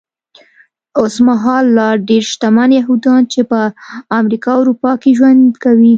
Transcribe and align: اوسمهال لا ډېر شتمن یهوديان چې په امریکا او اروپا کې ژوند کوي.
اوسمهال 1.01 1.65
لا 1.77 1.87
ډېر 2.09 2.23
شتمن 2.31 2.69
یهوديان 2.79 3.21
چې 3.33 3.39
په 3.51 3.59
امریکا 4.19 4.49
او 4.55 4.61
اروپا 4.63 4.91
کې 5.01 5.09
ژوند 5.17 5.41
کوي. 5.63 5.89